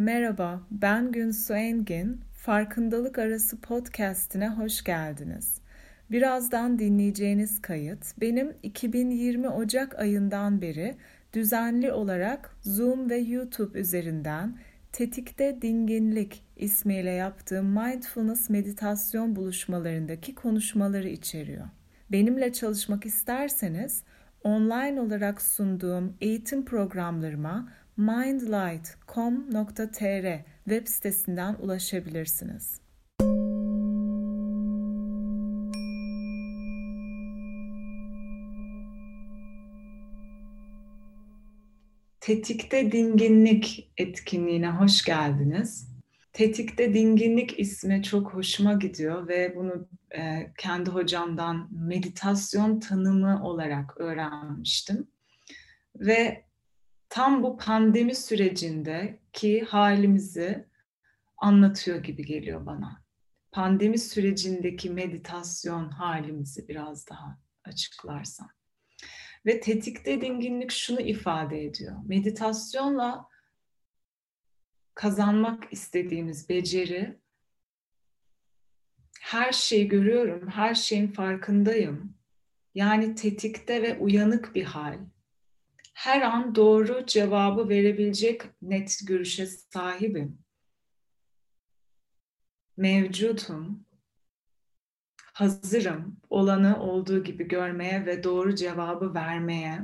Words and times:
Merhaba, 0.00 0.60
ben 0.70 1.12
Günsu 1.12 1.54
Engin. 1.54 2.20
Farkındalık 2.34 3.18
Arası 3.18 3.60
podcast'ine 3.60 4.48
hoş 4.48 4.84
geldiniz. 4.84 5.60
Birazdan 6.10 6.78
dinleyeceğiniz 6.78 7.62
kayıt 7.62 8.20
benim 8.20 8.54
2020 8.62 9.48
Ocak 9.48 9.98
ayından 9.98 10.62
beri 10.62 10.96
düzenli 11.32 11.92
olarak 11.92 12.56
Zoom 12.62 13.10
ve 13.10 13.16
YouTube 13.16 13.78
üzerinden 13.78 14.58
Tetikte 14.92 15.62
Dinginlik 15.62 16.42
ismiyle 16.56 17.10
yaptığım 17.10 17.66
mindfulness 17.66 18.50
meditasyon 18.50 19.36
buluşmalarındaki 19.36 20.34
konuşmaları 20.34 21.08
içeriyor. 21.08 21.66
Benimle 22.12 22.52
çalışmak 22.52 23.06
isterseniz 23.06 24.02
online 24.44 25.00
olarak 25.00 25.42
sunduğum 25.42 26.16
eğitim 26.20 26.64
programlarıma 26.64 27.68
mindlight.com.tr 28.00 30.44
web 30.64 30.86
sitesinden 30.86 31.54
ulaşabilirsiniz. 31.54 32.80
Tetikte 42.20 42.92
Dinginlik 42.92 43.92
etkinliğine 43.96 44.70
hoş 44.70 45.04
geldiniz. 45.04 45.90
Tetikte 46.32 46.94
Dinginlik 46.94 47.60
ismi 47.60 48.02
çok 48.02 48.34
hoşuma 48.34 48.72
gidiyor 48.72 49.28
ve 49.28 49.56
bunu 49.56 49.88
e, 50.16 50.52
kendi 50.58 50.90
hocamdan 50.90 51.68
meditasyon 51.70 52.80
tanımı 52.80 53.44
olarak 53.44 54.00
öğrenmiştim. 54.00 55.08
Ve 55.96 56.49
tam 57.10 57.42
bu 57.42 57.56
pandemi 57.56 58.14
sürecindeki 58.14 59.64
halimizi 59.64 60.68
anlatıyor 61.36 62.02
gibi 62.02 62.24
geliyor 62.24 62.66
bana. 62.66 63.04
Pandemi 63.52 63.98
sürecindeki 63.98 64.90
meditasyon 64.90 65.88
halimizi 65.88 66.68
biraz 66.68 67.08
daha 67.08 67.38
açıklarsam. 67.64 68.50
Ve 69.46 69.60
tetikte 69.60 70.20
dinginlik 70.20 70.70
şunu 70.70 71.00
ifade 71.00 71.64
ediyor. 71.64 71.96
Meditasyonla 72.04 73.28
kazanmak 74.94 75.72
istediğimiz 75.72 76.48
beceri 76.48 77.20
her 79.20 79.52
şeyi 79.52 79.88
görüyorum, 79.88 80.48
her 80.48 80.74
şeyin 80.74 81.08
farkındayım. 81.08 82.14
Yani 82.74 83.14
tetikte 83.14 83.82
ve 83.82 83.98
uyanık 83.98 84.54
bir 84.54 84.64
hal 84.64 84.98
her 86.00 86.22
an 86.22 86.54
doğru 86.54 87.06
cevabı 87.06 87.68
verebilecek 87.68 88.42
net 88.62 88.98
görüşe 89.06 89.46
sahibim. 89.46 90.38
Mevcutum. 92.76 93.86
Hazırım 95.32 96.20
olanı 96.30 96.82
olduğu 96.82 97.24
gibi 97.24 97.48
görmeye 97.48 98.06
ve 98.06 98.24
doğru 98.24 98.54
cevabı 98.54 99.14
vermeye. 99.14 99.80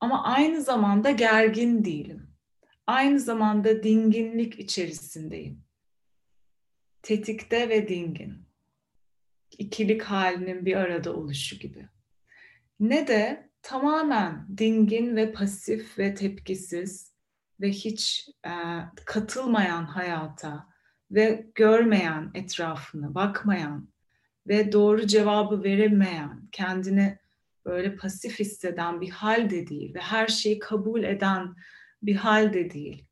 Ama 0.00 0.24
aynı 0.24 0.62
zamanda 0.62 1.10
gergin 1.10 1.84
değilim. 1.84 2.36
Aynı 2.86 3.20
zamanda 3.20 3.82
dinginlik 3.82 4.58
içerisindeyim. 4.58 5.64
Tetikte 7.02 7.68
ve 7.68 7.88
dingin. 7.88 8.46
İkilik 9.58 10.02
halinin 10.02 10.66
bir 10.66 10.76
arada 10.76 11.16
oluşu 11.16 11.58
gibi. 11.58 11.88
Ne 12.80 13.08
de 13.08 13.49
tamamen 13.62 14.46
dingin 14.58 15.16
ve 15.16 15.32
pasif 15.32 15.98
ve 15.98 16.14
tepkisiz 16.14 17.12
ve 17.60 17.70
hiç 17.70 18.28
e, 18.46 18.52
katılmayan 19.04 19.84
hayata 19.84 20.66
ve 21.10 21.50
görmeyen 21.54 22.30
etrafını, 22.34 23.14
bakmayan 23.14 23.88
ve 24.46 24.72
doğru 24.72 25.06
cevabı 25.06 25.62
veremeyen, 25.62 26.48
kendini 26.52 27.18
böyle 27.64 27.96
pasif 27.96 28.38
hisseden 28.38 29.00
bir 29.00 29.10
hal 29.10 29.50
de 29.50 29.66
değil 29.66 29.94
ve 29.94 30.00
her 30.00 30.26
şeyi 30.26 30.58
kabul 30.58 31.02
eden 31.02 31.54
bir 32.02 32.16
hal 32.16 32.52
de 32.52 32.70
değil. 32.70 33.04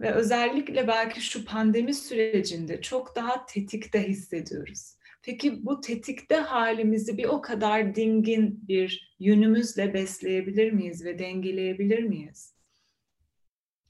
Ve 0.00 0.12
özellikle 0.12 0.88
belki 0.88 1.20
şu 1.20 1.44
pandemi 1.44 1.94
sürecinde 1.94 2.80
çok 2.80 3.16
daha 3.16 3.46
tetikte 3.46 4.08
hissediyoruz. 4.08 4.96
Peki 5.22 5.66
bu 5.66 5.80
tetikte 5.80 6.36
halimizi 6.36 7.18
bir 7.18 7.24
o 7.24 7.40
kadar 7.40 7.94
dingin 7.94 8.68
bir 8.68 9.16
yönümüzle 9.18 9.94
besleyebilir 9.94 10.72
miyiz 10.72 11.04
ve 11.04 11.18
dengeleyebilir 11.18 12.02
miyiz? 12.02 12.54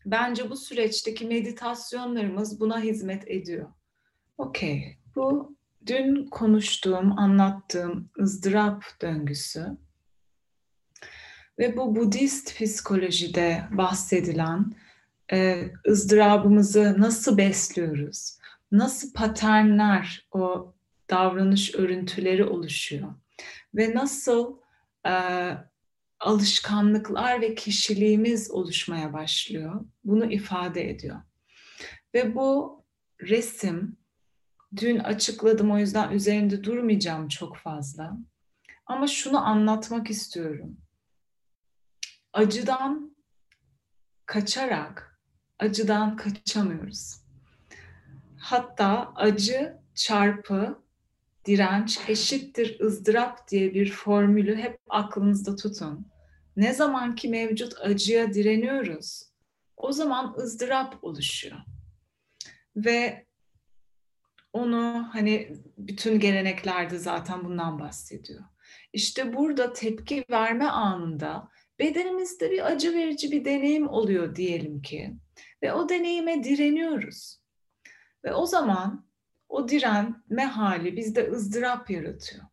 Bence 0.06 0.50
bu 0.50 0.56
süreçteki 0.56 1.26
meditasyonlarımız 1.26 2.60
buna 2.60 2.80
hizmet 2.80 3.28
ediyor. 3.30 3.72
Okey, 4.38 4.98
bu 5.16 5.56
dün 5.86 6.26
konuştuğum, 6.26 7.18
anlattığım 7.18 8.10
ızdırap 8.20 8.84
döngüsü 9.02 9.66
ve 11.58 11.76
bu 11.76 11.96
Budist 11.96 12.56
psikolojide 12.56 13.62
bahsedilen 13.70 14.72
e, 15.32 15.70
ızdırabımızı 15.88 16.94
nasıl 16.98 17.38
besliyoruz? 17.38 18.38
Nasıl 18.72 19.12
paternler 19.12 20.28
o 20.32 20.74
davranış 21.12 21.74
örüntüleri 21.74 22.44
oluşuyor. 22.44 23.14
Ve 23.74 23.94
nasıl 23.94 24.58
e, 25.06 25.12
alışkanlıklar 26.20 27.40
ve 27.40 27.54
kişiliğimiz 27.54 28.50
oluşmaya 28.50 29.12
başlıyor. 29.12 29.84
Bunu 30.04 30.32
ifade 30.32 30.90
ediyor. 30.90 31.20
Ve 32.14 32.34
bu 32.34 32.82
resim 33.20 33.96
dün 34.76 34.98
açıkladım 34.98 35.70
o 35.70 35.78
yüzden 35.78 36.12
üzerinde 36.12 36.64
durmayacağım 36.64 37.28
çok 37.28 37.56
fazla. 37.56 38.18
Ama 38.86 39.06
şunu 39.06 39.46
anlatmak 39.46 40.10
istiyorum. 40.10 40.76
Acıdan 42.32 43.16
kaçarak 44.26 45.20
acıdan 45.58 46.16
kaçamıyoruz. 46.16 47.22
Hatta 48.38 49.12
acı 49.14 49.78
çarpı 49.94 50.82
direnç 51.44 52.00
eşittir 52.08 52.80
ızdırap 52.80 53.48
diye 53.48 53.74
bir 53.74 53.90
formülü 53.92 54.56
hep 54.56 54.78
aklınızda 54.88 55.56
tutun. 55.56 56.06
Ne 56.56 56.72
zaman 56.72 57.14
ki 57.14 57.28
mevcut 57.28 57.74
acıya 57.80 58.34
direniyoruz, 58.34 59.22
o 59.76 59.92
zaman 59.92 60.34
ızdırap 60.38 61.04
oluşuyor. 61.04 61.56
Ve 62.76 63.26
onu 64.52 65.08
hani 65.12 65.56
bütün 65.78 66.20
geleneklerde 66.20 66.98
zaten 66.98 67.44
bundan 67.44 67.80
bahsediyor. 67.80 68.44
İşte 68.92 69.36
burada 69.36 69.72
tepki 69.72 70.24
verme 70.30 70.66
anında 70.66 71.48
bedenimizde 71.78 72.50
bir 72.50 72.66
acı 72.66 72.94
verici 72.94 73.32
bir 73.32 73.44
deneyim 73.44 73.88
oluyor 73.88 74.36
diyelim 74.36 74.82
ki 74.82 75.14
ve 75.62 75.72
o 75.72 75.88
deneyime 75.88 76.44
direniyoruz. 76.44 77.42
Ve 78.24 78.34
o 78.34 78.46
zaman 78.46 79.06
o 79.52 79.68
direnme 79.68 80.44
hali 80.44 80.96
bizde 80.96 81.30
ızdırap 81.30 81.90
yaratıyor. 81.90 82.44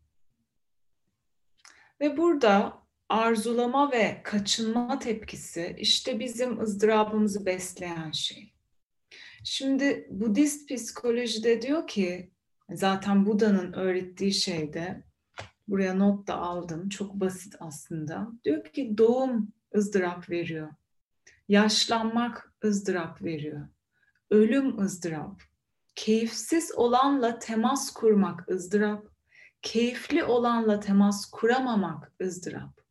Ve 2.02 2.18
burada 2.18 2.84
arzulama 3.10 3.92
ve 3.92 4.22
kaçınma 4.24 5.00
tepkisi 5.00 5.76
işte 5.80 6.20
bizim 6.20 6.62
ızdırabımızı 6.62 7.46
besleyen 7.46 8.12
şey. 8.12 8.54
Şimdi 9.44 10.08
Budist 10.10 10.70
psikolojide 10.70 11.62
diyor 11.62 11.88
ki 11.88 12.32
zaten 12.72 13.26
Buda'nın 13.26 13.74
öğrettiği 13.74 14.34
şeyde 14.34 15.04
buraya 15.68 15.94
not 15.94 16.28
da 16.28 16.36
aldım 16.38 16.90
çok 16.90 17.14
basit 17.14 17.56
aslında. 17.60 18.32
Diyor 18.44 18.64
ki 18.64 18.98
doğum 18.98 19.54
ızdırap 19.76 20.30
veriyor. 20.30 20.70
Yaşlanmak 21.50 22.54
ızdırap 22.64 23.22
veriyor. 23.24 23.68
Ölüm 24.30 24.80
ızdırap 24.80 25.49
keyifsiz 26.00 26.72
olanla 26.76 27.40
temas 27.40 27.94
kurmak 27.94 28.50
ızdırap, 28.52 29.06
keyifli 29.62 30.24
olanla 30.24 30.80
temas 30.80 31.26
kuramamak 31.32 32.12
ızdırap. 32.22 32.82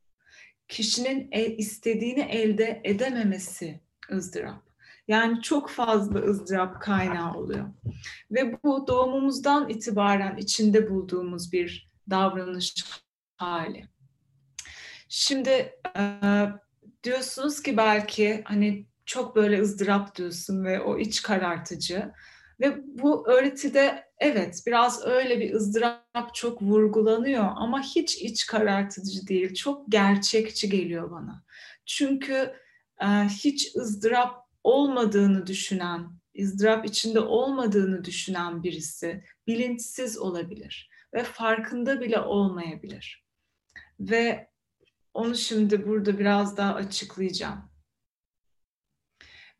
Kişinin 0.68 1.28
e, 1.32 1.46
istediğini 1.46 2.20
elde 2.20 2.80
edememesi 2.84 3.80
ızdırap. 4.12 4.62
Yani 5.08 5.42
çok 5.42 5.70
fazla 5.70 6.18
ızdırap 6.18 6.82
kaynağı 6.82 7.34
oluyor. 7.34 7.68
Ve 8.30 8.62
bu 8.62 8.86
doğumumuzdan 8.86 9.68
itibaren 9.68 10.36
içinde 10.36 10.90
bulduğumuz 10.90 11.52
bir 11.52 11.90
davranış 12.10 12.74
hali. 13.36 13.88
Şimdi 15.08 15.50
e, 15.96 16.02
diyorsunuz 17.04 17.62
ki 17.62 17.76
belki 17.76 18.42
hani 18.44 18.86
çok 19.06 19.36
böyle 19.36 19.60
ızdırap 19.60 20.16
diyorsun 20.16 20.64
ve 20.64 20.80
o 20.80 20.98
iç 20.98 21.22
karartıcı. 21.22 22.12
Ve 22.60 22.76
bu 22.84 23.28
öğretide 23.28 24.04
evet 24.18 24.62
biraz 24.66 25.06
öyle 25.06 25.40
bir 25.40 25.54
ızdırap 25.54 26.34
çok 26.34 26.62
vurgulanıyor 26.62 27.44
ama 27.56 27.82
hiç 27.82 28.16
iç 28.16 28.46
karartıcı 28.46 29.26
değil. 29.26 29.54
Çok 29.54 29.92
gerçekçi 29.92 30.68
geliyor 30.68 31.10
bana. 31.10 31.44
Çünkü 31.86 32.54
e, 33.02 33.06
hiç 33.28 33.76
ızdırap 33.76 34.48
olmadığını 34.64 35.46
düşünen, 35.46 36.10
ızdırap 36.40 36.86
içinde 36.86 37.20
olmadığını 37.20 38.04
düşünen 38.04 38.62
birisi 38.62 39.24
bilinçsiz 39.46 40.18
olabilir 40.18 40.90
ve 41.14 41.24
farkında 41.24 42.00
bile 42.00 42.20
olmayabilir. 42.20 43.24
Ve 44.00 44.50
onu 45.14 45.34
şimdi 45.34 45.86
burada 45.86 46.18
biraz 46.18 46.56
daha 46.56 46.74
açıklayacağım. 46.74 47.70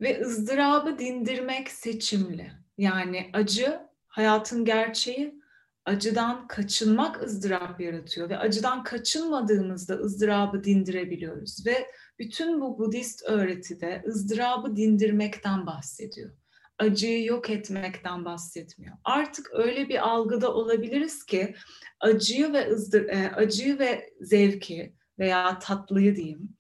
Ve 0.01 0.21
ızdırabı 0.21 0.99
dindirmek 0.99 1.71
seçimli. 1.71 2.53
Yani 2.79 3.31
acı 3.33 3.81
hayatın 4.07 4.65
gerçeği, 4.65 5.41
acıdan 5.85 6.47
kaçınmak 6.47 7.23
ızdırap 7.23 7.81
yaratıyor 7.81 8.29
ve 8.29 8.39
acıdan 8.39 8.83
kaçınmadığımızda 8.83 9.95
ızdırabı 9.95 10.65
dindirebiliyoruz 10.65 11.67
ve 11.67 11.87
bütün 12.19 12.61
bu 12.61 12.79
Budist 12.79 13.23
öğretide 13.25 14.05
ızdırabı 14.07 14.77
dindirmekten 14.77 15.67
bahsediyor. 15.67 16.31
Acıyı 16.79 17.25
yok 17.25 17.51
etmekten 17.51 18.25
bahsetmiyor. 18.25 18.97
Artık 19.05 19.51
öyle 19.53 19.89
bir 19.89 20.09
algıda 20.09 20.55
olabiliriz 20.55 21.25
ki 21.25 21.55
acıyı 22.01 22.53
ve 22.53 22.71
ızdır, 22.71 23.09
e, 23.09 23.31
acıyı 23.31 23.79
ve 23.79 24.11
zevki 24.21 24.95
veya 25.19 25.59
tatlıyı 25.59 26.17
diyeyim 26.17 26.57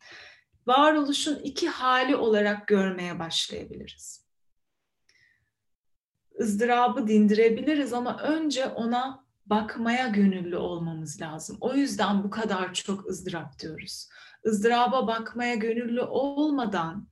varoluşun 0.67 1.38
iki 1.44 1.69
hali 1.69 2.17
olarak 2.17 2.69
görmeye 2.69 3.19
başlayabiliriz. 3.19 4.27
Izdırabı 6.40 7.08
dindirebiliriz 7.08 7.93
ama 7.93 8.19
önce 8.23 8.67
ona 8.67 9.25
bakmaya 9.46 10.08
gönüllü 10.08 10.56
olmamız 10.56 11.20
lazım. 11.20 11.58
O 11.61 11.75
yüzden 11.75 12.25
bu 12.25 12.31
kadar 12.31 12.75
çok 12.75 13.06
ızdırap 13.06 13.58
diyoruz. 13.58 14.08
ızdıraba 14.46 15.06
bakmaya 15.06 15.55
gönüllü 15.55 16.02
olmadan 16.02 17.08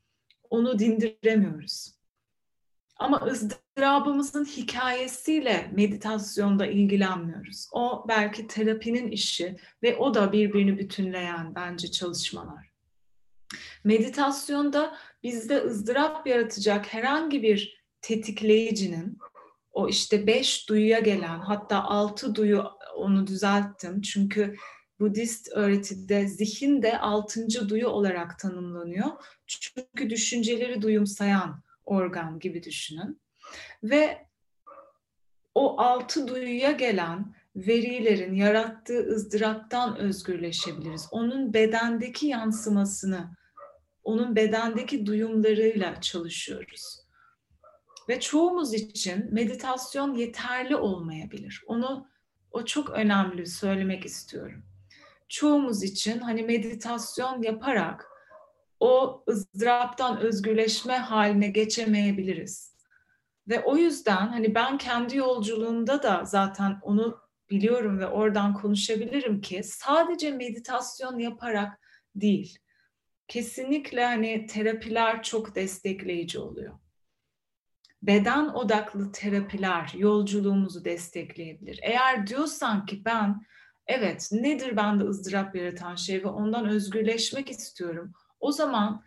onu 0.51 0.79
dindiremiyoruz. 0.79 1.97
Ama 2.97 3.21
ızdırabımızın 3.27 4.45
hikayesiyle 4.45 5.71
meditasyonda 5.73 6.67
ilgilenmiyoruz. 6.67 7.69
O 7.73 8.05
belki 8.09 8.47
terapinin 8.47 9.11
işi 9.11 9.57
ve 9.83 9.97
o 9.97 10.15
da 10.15 10.33
birbirini 10.33 10.79
bütünleyen 10.79 11.55
bence 11.55 11.91
çalışmalar. 11.91 12.71
Meditasyonda 13.85 14.97
bizde 15.23 15.63
ızdırap 15.63 16.27
yaratacak 16.27 16.95
herhangi 16.95 17.43
bir 17.43 17.86
tetikleyicinin 18.07 19.19
o 19.73 19.89
işte 19.89 20.27
beş 20.27 20.69
duyuya 20.69 20.99
gelen 20.99 21.39
hatta 21.39 21.85
altı 21.85 22.35
duyu 22.35 22.65
onu 22.97 23.27
düzelttim 23.27 24.01
çünkü 24.01 24.57
Budist 25.01 25.49
öğretide 25.53 26.29
zihin 26.29 26.83
de 26.83 26.99
altıncı 26.99 27.69
duyu 27.69 27.89
olarak 27.89 28.39
tanımlanıyor. 28.39 29.07
Çünkü 29.47 30.11
düşünceleri 30.11 30.83
duyumsayan 30.83 31.63
organ 31.85 32.39
gibi 32.39 32.63
düşünün. 32.63 33.21
Ve 33.83 34.27
o 35.55 35.81
altı 35.81 36.29
duyuya 36.29 36.71
gelen 36.71 37.35
verilerin 37.57 38.35
yarattığı 38.35 39.09
ızdıraptan 39.09 39.97
özgürleşebiliriz. 39.97 41.09
Onun 41.11 41.55
bedendeki 41.55 42.27
yansımasını, 42.27 43.37
onun 44.05 44.37
bedendeki 44.37 45.07
duyumlarıyla 45.07 46.01
çalışıyoruz. 46.01 47.06
Ve 48.09 48.21
çoğumuz 48.21 48.75
için 48.75 49.35
meditasyon 49.35 50.15
yeterli 50.15 50.77
olmayabilir. 50.77 51.63
Onu 51.67 52.09
o 52.51 52.65
çok 52.65 52.91
önemli 52.91 53.47
söylemek 53.47 54.05
istiyorum. 54.05 54.65
Çoğumuz 55.29 55.83
için 55.83 56.19
hani 56.19 56.43
meditasyon 56.43 57.43
yaparak 57.43 58.09
o 58.81 59.25
ızdıraptan 59.29 60.19
özgürleşme 60.19 60.97
haline 60.99 61.49
geçemeyebiliriz. 61.49 62.77
Ve 63.49 63.65
o 63.65 63.77
yüzden 63.77 64.27
hani 64.27 64.55
ben 64.55 64.79
kendi 64.79 65.17
yolculuğumda 65.17 66.03
da 66.03 66.25
zaten 66.25 66.79
onu 66.83 67.21
biliyorum 67.51 67.99
ve 67.99 68.07
oradan 68.07 68.55
konuşabilirim 68.55 69.41
ki 69.41 69.63
sadece 69.65 70.31
meditasyon 70.31 71.19
yaparak 71.19 71.81
değil. 72.15 72.59
Kesinlikle 73.29 74.05
hani 74.05 74.47
terapiler 74.47 75.23
çok 75.23 75.55
destekleyici 75.55 76.39
oluyor. 76.39 76.79
Beden 78.07 78.49
odaklı 78.49 79.13
terapiler 79.13 79.93
yolculuğumuzu 79.97 80.85
destekleyebilir. 80.85 81.81
Eğer 81.83 82.27
diyorsan 82.27 82.87
ki 82.87 83.05
ben 83.05 83.43
evet 83.87 84.29
nedir 84.33 84.77
bende 84.77 85.05
ızdırap 85.05 85.57
yaratan 85.57 85.95
şey 85.95 86.25
ve 86.25 86.29
ondan 86.29 86.69
özgürleşmek 86.69 87.51
istiyorum 87.51 88.13
o 88.41 88.53
zaman 88.53 89.05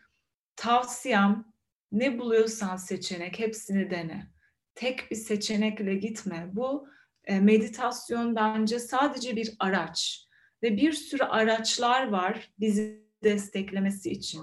tavsiyem 0.55 1.45
ne 1.91 2.19
buluyorsan 2.19 2.75
seçenek 2.75 3.39
hepsini 3.39 3.89
dene. 3.89 4.27
Tek 4.75 5.11
bir 5.11 5.15
seçenekle 5.15 5.95
gitme. 5.95 6.49
Bu 6.53 6.87
e, 7.23 7.39
meditasyon 7.39 8.35
bence 8.35 8.79
sadece 8.79 9.35
bir 9.35 9.55
araç 9.59 10.25
ve 10.63 10.77
bir 10.77 10.91
sürü 10.91 11.23
araçlar 11.23 12.09
var 12.09 12.53
bizi 12.59 13.05
desteklemesi 13.23 14.11
için. 14.11 14.41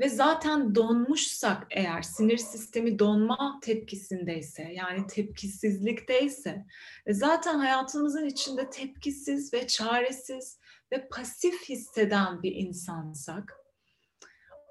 Ve 0.00 0.08
zaten 0.08 0.74
donmuşsak 0.74 1.66
eğer 1.70 2.02
sinir 2.02 2.38
sistemi 2.38 2.98
donma 2.98 3.58
tepkisindeyse 3.62 4.62
yani 4.62 5.06
tepkisizlikteyse 5.06 6.66
ve 7.06 7.14
zaten 7.14 7.58
hayatımızın 7.58 8.26
içinde 8.26 8.70
tepkisiz 8.70 9.52
ve 9.54 9.66
çaresiz 9.66 10.58
ve 10.92 11.08
pasif 11.08 11.68
hisseden 11.68 12.42
bir 12.42 12.52
insansak 12.52 13.58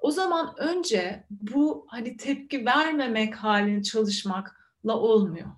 o 0.00 0.10
zaman 0.10 0.54
önce 0.58 1.24
bu 1.30 1.86
hani 1.88 2.16
tepki 2.16 2.66
vermemek 2.66 3.34
halini 3.34 3.82
çalışmakla 3.82 4.96
olmuyor. 4.96 5.48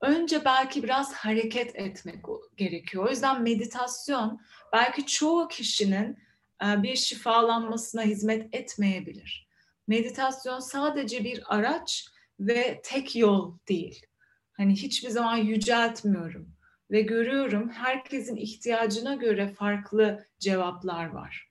Önce 0.00 0.44
belki 0.44 0.82
biraz 0.82 1.12
hareket 1.12 1.76
etmek 1.76 2.24
gerekiyor. 2.56 3.06
O 3.06 3.10
yüzden 3.10 3.42
meditasyon 3.42 4.40
belki 4.72 5.06
çoğu 5.06 5.48
kişinin 5.48 6.18
bir 6.62 6.96
şifalanmasına 6.96 8.02
hizmet 8.02 8.54
etmeyebilir. 8.54 9.48
Meditasyon 9.86 10.58
sadece 10.58 11.24
bir 11.24 11.56
araç 11.56 12.08
ve 12.40 12.80
tek 12.84 13.16
yol 13.16 13.58
değil. 13.68 14.06
Hani 14.52 14.72
hiçbir 14.72 15.08
zaman 15.08 15.36
yüceltmiyorum 15.36 16.48
ve 16.90 17.02
görüyorum 17.02 17.68
herkesin 17.70 18.36
ihtiyacına 18.36 19.14
göre 19.14 19.48
farklı 19.48 20.26
cevaplar 20.38 21.06
var. 21.06 21.50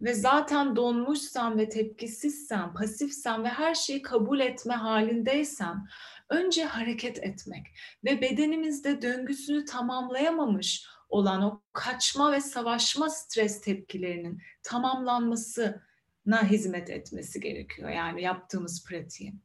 Ve 0.00 0.14
zaten 0.14 0.76
donmuşsan 0.76 1.58
ve 1.58 1.68
tepkisizsen, 1.68 2.74
pasifsen 2.74 3.44
ve 3.44 3.48
her 3.48 3.74
şeyi 3.74 4.02
kabul 4.02 4.40
etme 4.40 4.74
halindeysen 4.74 5.88
önce 6.30 6.64
hareket 6.64 7.24
etmek 7.24 7.66
ve 8.04 8.20
bedenimizde 8.20 9.02
döngüsünü 9.02 9.64
tamamlayamamış 9.64 10.86
olan 11.08 11.42
o 11.42 11.62
kaçma 11.72 12.32
ve 12.32 12.40
savaşma 12.40 13.10
stres 13.10 13.60
tepkilerinin 13.60 14.42
tamamlanmasına 14.62 16.42
hizmet 16.50 16.90
etmesi 16.90 17.40
gerekiyor. 17.40 17.90
Yani 17.90 18.22
yaptığımız 18.22 18.84
pratiğin. 18.84 19.42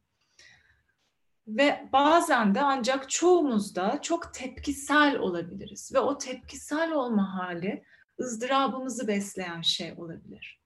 Ve 1.46 1.88
bazen 1.92 2.54
de 2.54 2.60
ancak 2.60 3.10
çoğumuzda 3.10 3.98
çok 4.02 4.34
tepkisel 4.34 5.18
olabiliriz. 5.18 5.94
Ve 5.94 5.98
o 5.98 6.18
tepkisel 6.18 6.92
olma 6.92 7.38
hali 7.38 7.84
ızdırabımızı 8.20 9.08
besleyen 9.08 9.60
şey 9.60 9.92
olabilir. 9.96 10.60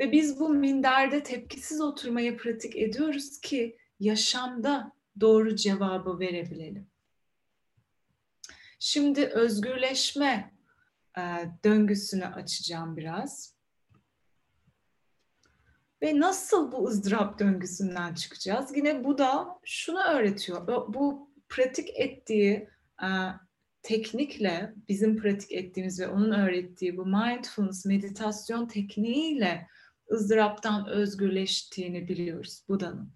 Ve 0.00 0.12
biz 0.12 0.40
bu 0.40 0.48
minderde 0.48 1.22
tepkisiz 1.22 1.80
oturmayı 1.80 2.36
pratik 2.36 2.76
ediyoruz 2.76 3.40
ki 3.40 3.78
yaşamda 4.00 4.92
doğru 5.20 5.56
cevabı 5.56 6.18
verebilelim. 6.18 6.90
Şimdi 8.78 9.26
özgürleşme 9.26 10.54
e, 11.18 11.22
döngüsünü 11.64 12.26
açacağım 12.26 12.96
biraz. 12.96 13.54
Ve 16.02 16.20
nasıl 16.20 16.72
bu 16.72 16.88
ızdırap 16.88 17.38
döngüsünden 17.38 18.14
çıkacağız? 18.14 18.76
Yine 18.76 19.04
bu 19.04 19.18
da 19.18 19.60
şunu 19.64 20.02
öğretiyor. 20.02 20.66
Bu 20.94 21.30
pratik 21.48 21.90
ettiği 22.00 22.68
e, 23.02 23.08
teknikle, 23.82 24.74
bizim 24.88 25.16
pratik 25.16 25.52
ettiğimiz 25.52 26.00
ve 26.00 26.08
onun 26.08 26.32
öğrettiği 26.32 26.96
bu 26.96 27.06
mindfulness 27.06 27.84
meditasyon 27.84 28.68
tekniğiyle 28.68 29.66
ızdıraptan 30.12 30.88
özgürleştiğini 30.88 32.08
biliyoruz 32.08 32.64
Buda'nın. 32.68 33.12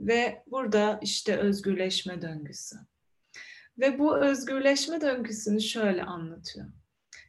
Ve 0.00 0.42
burada 0.46 0.98
işte 1.02 1.36
özgürleşme 1.36 2.22
döngüsü. 2.22 2.76
Ve 3.78 3.98
bu 3.98 4.18
özgürleşme 4.18 5.00
döngüsünü 5.00 5.60
şöyle 5.60 6.02
anlatıyor. 6.02 6.66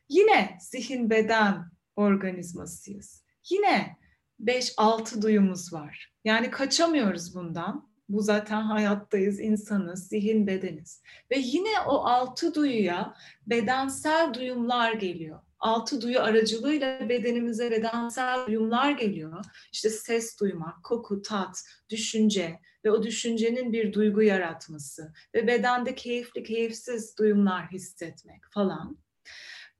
Yine 0.09 0.57
zihin 0.61 1.09
beden 1.09 1.71
organizmasıyız. 1.95 3.23
Yine 3.49 3.97
5-6 4.41 5.21
duyumuz 5.21 5.73
var. 5.73 6.13
Yani 6.23 6.51
kaçamıyoruz 6.51 7.35
bundan. 7.35 7.93
Bu 8.09 8.21
zaten 8.21 8.61
hayattayız, 8.61 9.39
insanız, 9.39 10.07
zihin 10.07 10.47
bedeniz. 10.47 11.01
Ve 11.31 11.37
yine 11.37 11.79
o 11.87 11.95
altı 11.95 12.55
duyuya 12.55 13.15
bedensel 13.47 14.33
duyumlar 14.33 14.93
geliyor. 14.93 15.39
altı 15.59 16.01
duyu 16.01 16.19
aracılığıyla 16.19 17.09
bedenimize 17.09 17.71
bedensel 17.71 18.47
duyumlar 18.47 18.91
geliyor. 18.91 19.45
İşte 19.71 19.89
ses 19.89 20.39
duymak, 20.39 20.83
koku, 20.83 21.21
tat, 21.21 21.63
düşünce 21.89 22.59
ve 22.85 22.91
o 22.91 23.03
düşüncenin 23.03 23.73
bir 23.73 23.93
duygu 23.93 24.21
yaratması 24.21 25.13
ve 25.35 25.47
bedende 25.47 25.95
keyifli, 25.95 26.43
keyifsiz 26.43 27.17
duyumlar 27.17 27.71
hissetmek 27.71 28.43
falan. 28.51 28.97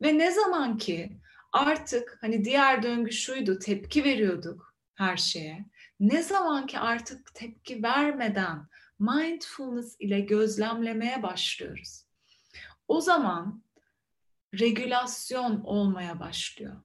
Ve 0.01 0.17
ne 0.17 0.31
zaman 0.31 0.77
ki 0.77 1.19
artık 1.51 2.17
hani 2.21 2.45
diğer 2.45 2.83
döngü 2.83 3.11
şuydu, 3.11 3.59
tepki 3.59 4.03
veriyorduk 4.03 4.75
her 4.95 5.17
şeye. 5.17 5.65
Ne 5.99 6.23
zaman 6.23 6.65
ki 6.67 6.79
artık 6.79 7.33
tepki 7.33 7.83
vermeden 7.83 8.67
mindfulness 8.99 9.95
ile 9.99 10.19
gözlemlemeye 10.19 11.23
başlıyoruz. 11.23 12.05
O 12.87 13.01
zaman 13.01 13.63
regülasyon 14.59 15.61
olmaya 15.63 16.19
başlıyor. 16.19 16.75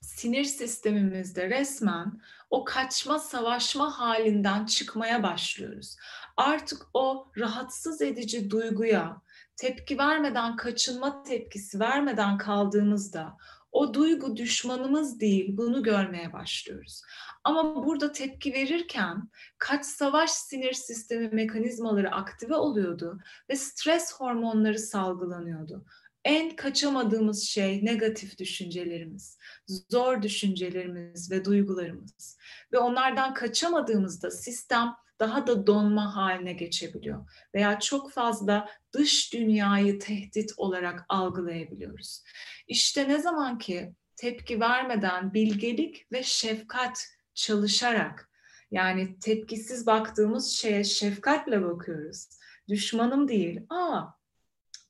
Sinir 0.00 0.44
sistemimizde 0.44 1.50
resmen 1.50 2.20
o 2.50 2.64
kaçma 2.64 3.18
savaşma 3.18 3.98
halinden 3.98 4.66
çıkmaya 4.66 5.22
başlıyoruz. 5.22 5.96
Artık 6.36 6.86
o 6.94 7.28
rahatsız 7.38 8.02
edici 8.02 8.50
duyguya 8.50 9.22
tepki 9.56 9.98
vermeden 9.98 10.56
kaçınma 10.56 11.22
tepkisi 11.22 11.80
vermeden 11.80 12.38
kaldığımızda 12.38 13.36
o 13.72 13.94
duygu 13.94 14.36
düşmanımız 14.36 15.20
değil 15.20 15.56
bunu 15.56 15.82
görmeye 15.82 16.32
başlıyoruz. 16.32 17.02
Ama 17.44 17.86
burada 17.86 18.12
tepki 18.12 18.52
verirken 18.52 19.28
kaç 19.58 19.86
savaş 19.86 20.30
sinir 20.30 20.72
sistemi 20.72 21.28
mekanizmaları 21.28 22.10
aktive 22.10 22.54
oluyordu 22.54 23.18
ve 23.50 23.56
stres 23.56 24.14
hormonları 24.14 24.78
salgılanıyordu. 24.78 25.84
En 26.24 26.56
kaçamadığımız 26.56 27.42
şey 27.42 27.84
negatif 27.84 28.38
düşüncelerimiz, 28.38 29.38
zor 29.66 30.22
düşüncelerimiz 30.22 31.30
ve 31.30 31.44
duygularımız. 31.44 32.38
Ve 32.72 32.78
onlardan 32.78 33.34
kaçamadığımızda 33.34 34.30
sistem 34.30 34.94
daha 35.20 35.46
da 35.46 35.66
donma 35.66 36.16
haline 36.16 36.52
geçebiliyor. 36.52 37.30
Veya 37.54 37.80
çok 37.80 38.12
fazla 38.12 38.68
dış 38.92 39.32
dünyayı 39.32 39.98
tehdit 39.98 40.52
olarak 40.56 41.04
algılayabiliyoruz. 41.08 42.22
İşte 42.66 43.08
ne 43.08 43.18
zaman 43.18 43.58
ki 43.58 43.94
tepki 44.16 44.60
vermeden 44.60 45.34
bilgelik 45.34 46.12
ve 46.12 46.22
şefkat 46.22 47.06
çalışarak 47.34 48.30
yani 48.70 49.18
tepkisiz 49.18 49.86
baktığımız 49.86 50.50
şeye 50.50 50.84
şefkatle 50.84 51.62
bakıyoruz. 51.62 52.28
Düşmanım 52.68 53.28
değil. 53.28 53.60
Aa 53.68 54.06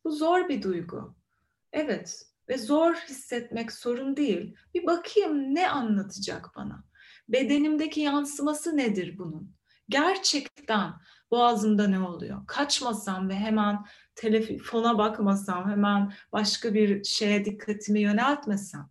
bu 0.04 0.10
zor 0.10 0.48
bir 0.48 0.62
duygu. 0.62 1.19
Evet 1.72 2.26
ve 2.48 2.58
zor 2.58 2.94
hissetmek 2.94 3.72
sorun 3.72 4.16
değil. 4.16 4.56
Bir 4.74 4.86
bakayım 4.86 5.54
ne 5.54 5.68
anlatacak 5.68 6.50
bana? 6.56 6.84
Bedenimdeki 7.28 8.00
yansıması 8.00 8.76
nedir 8.76 9.18
bunun? 9.18 9.54
Gerçekten 9.88 10.92
boğazımda 11.30 11.88
ne 11.88 12.00
oluyor? 12.00 12.46
Kaçmasam 12.46 13.28
ve 13.28 13.34
hemen 13.34 13.84
telefona 14.14 14.98
bakmasam, 14.98 15.70
hemen 15.70 16.12
başka 16.32 16.74
bir 16.74 17.04
şeye 17.04 17.44
dikkatimi 17.44 18.00
yöneltmesem, 18.00 18.90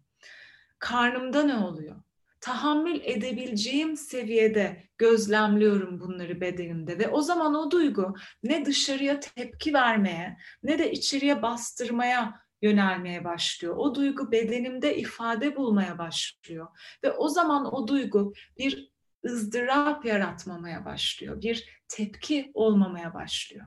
karnımda 0.79 1.43
ne 1.43 1.55
oluyor? 1.55 1.95
Tahammül 2.41 2.99
edebileceğim 3.03 3.97
seviyede 3.97 4.83
gözlemliyorum 4.97 5.99
bunları 5.99 6.41
bedenimde 6.41 6.99
ve 6.99 7.07
o 7.07 7.21
zaman 7.21 7.55
o 7.55 7.71
duygu 7.71 8.15
ne 8.43 8.65
dışarıya 8.65 9.19
tepki 9.19 9.73
vermeye 9.73 10.37
ne 10.63 10.79
de 10.79 10.91
içeriye 10.91 11.41
bastırmaya 11.41 12.48
yönelmeye 12.61 13.23
başlıyor. 13.23 13.75
O 13.77 13.95
duygu 13.95 14.31
bedenimde 14.31 14.97
ifade 14.97 15.55
bulmaya 15.55 15.97
başlıyor 15.97 16.67
ve 17.03 17.11
o 17.11 17.29
zaman 17.29 17.73
o 17.73 17.87
duygu 17.87 18.33
bir 18.57 18.91
ızdırap 19.25 20.05
yaratmamaya 20.05 20.85
başlıyor. 20.85 21.41
Bir 21.41 21.69
tepki 21.87 22.51
olmamaya 22.53 23.13
başlıyor. 23.13 23.65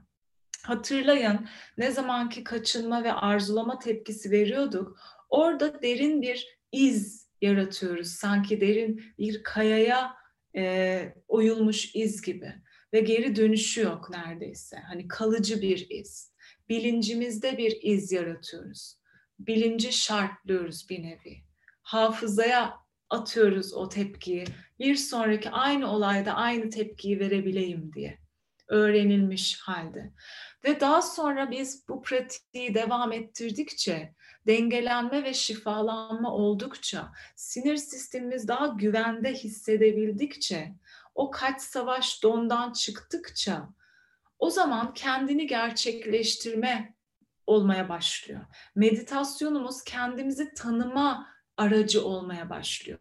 Hatırlayın 0.62 1.48
ne 1.78 1.90
zamanki 1.90 2.44
kaçınma 2.44 3.04
ve 3.04 3.12
arzulama 3.12 3.78
tepkisi 3.78 4.30
veriyorduk, 4.30 4.98
orada 5.28 5.82
derin 5.82 6.22
bir 6.22 6.58
iz 6.72 7.30
yaratıyoruz. 7.40 8.08
Sanki 8.08 8.60
derin 8.60 9.04
bir 9.18 9.42
kayaya 9.42 10.14
e, 10.56 11.14
oyulmuş 11.28 11.94
iz 11.94 12.22
gibi 12.22 12.54
ve 12.92 13.00
geri 13.00 13.36
dönüşü 13.36 13.80
yok 13.80 14.10
neredeyse. 14.10 14.76
Hani 14.76 15.08
kalıcı 15.08 15.62
bir 15.62 15.86
iz. 15.90 16.31
Bilincimizde 16.68 17.58
bir 17.58 17.78
iz 17.82 18.12
yaratıyoruz. 18.12 18.96
Bilinci 19.38 19.92
şartlıyoruz 19.92 20.90
bir 20.90 21.02
nevi. 21.02 21.42
Hafızaya 21.82 22.74
atıyoruz 23.10 23.74
o 23.74 23.88
tepkiyi. 23.88 24.44
Bir 24.78 24.96
sonraki 24.96 25.50
aynı 25.50 25.92
olayda 25.92 26.34
aynı 26.34 26.70
tepkiyi 26.70 27.20
verebileyim 27.20 27.92
diye. 27.92 28.18
Öğrenilmiş 28.68 29.60
halde. 29.60 30.12
Ve 30.64 30.80
daha 30.80 31.02
sonra 31.02 31.50
biz 31.50 31.88
bu 31.88 32.02
pratiği 32.02 32.74
devam 32.74 33.12
ettirdikçe, 33.12 34.14
dengelenme 34.46 35.24
ve 35.24 35.34
şifalanma 35.34 36.32
oldukça, 36.32 37.12
sinir 37.36 37.76
sistemimiz 37.76 38.48
daha 38.48 38.66
güvende 38.66 39.34
hissedebildikçe, 39.34 40.74
o 41.14 41.30
kaç 41.30 41.60
savaş 41.60 42.22
dondan 42.22 42.72
çıktıkça, 42.72 43.68
o 44.42 44.50
zaman 44.50 44.94
kendini 44.94 45.46
gerçekleştirme 45.46 46.94
olmaya 47.46 47.88
başlıyor. 47.88 48.40
Meditasyonumuz 48.74 49.84
kendimizi 49.84 50.54
tanıma 50.54 51.28
aracı 51.56 52.04
olmaya 52.04 52.50
başlıyor. 52.50 52.98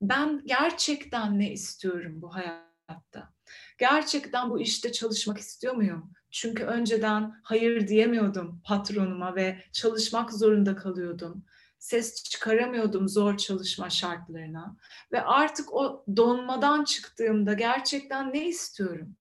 Ben 0.00 0.42
gerçekten 0.44 1.38
ne 1.38 1.52
istiyorum 1.52 2.22
bu 2.22 2.34
hayatta? 2.34 3.34
Gerçekten 3.78 4.50
bu 4.50 4.60
işte 4.60 4.92
çalışmak 4.92 5.38
istiyor 5.38 5.74
muyum? 5.74 6.12
Çünkü 6.30 6.64
önceden 6.64 7.40
hayır 7.42 7.88
diyemiyordum 7.88 8.60
patronuma 8.64 9.36
ve 9.36 9.62
çalışmak 9.72 10.32
zorunda 10.32 10.76
kalıyordum. 10.76 11.44
Ses 11.78 12.24
çıkaramıyordum 12.24 13.08
zor 13.08 13.36
çalışma 13.36 13.90
şartlarına. 13.90 14.76
Ve 15.12 15.22
artık 15.22 15.74
o 15.74 16.04
donmadan 16.16 16.84
çıktığımda 16.84 17.52
gerçekten 17.52 18.32
ne 18.32 18.48
istiyorum? 18.48 19.16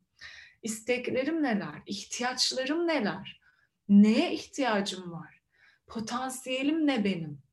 İsteklerim 0.66 1.44
neler? 1.44 1.82
İhtiyaçlarım 1.86 2.88
neler? 2.88 3.42
Neye 3.90 4.34
ihtiyacım 4.34 5.12
var? 5.12 5.42
Potansiyelim 5.88 6.88
ne 6.88 7.04
benim? 7.04 7.46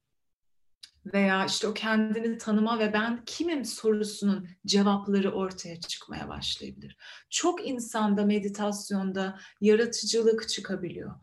veya 1.06 1.44
işte 1.44 1.68
o 1.68 1.74
kendini 1.74 2.38
tanıma 2.38 2.78
ve 2.78 2.92
ben 2.92 3.24
kimim 3.26 3.64
sorusunun 3.64 4.48
cevapları 4.66 5.32
ortaya 5.32 5.80
çıkmaya 5.80 6.28
başlayabilir. 6.28 6.96
Çok 7.30 7.68
insanda 7.68 8.24
meditasyonda 8.24 9.38
yaratıcılık 9.60 10.48
çıkabiliyor. 10.48 11.14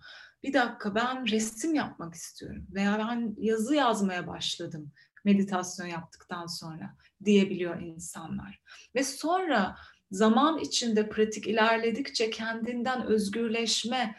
Bir 0.44 0.54
dakika 0.54 0.96
ben 0.96 1.28
resim 1.32 1.76
yapmak 1.76 2.16
istiyorum 2.16 2.68
veya 2.74 3.00
ben 3.00 3.36
yazı 3.38 3.76
yazmaya 3.76 4.28
başladım 4.28 4.92
meditasyon 5.26 5.88
yaptıktan 5.88 6.48
sonra 6.48 6.96
diyebiliyor 7.26 7.82
insanlar. 7.82 8.62
Ve 8.96 9.04
sonra 9.04 9.76
zaman 10.12 10.58
içinde 10.58 11.10
pratik 11.10 11.48
ilerledikçe 11.48 12.30
kendinden 12.30 13.06
özgürleşme 13.06 14.16